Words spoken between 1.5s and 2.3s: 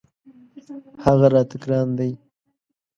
ګران دی.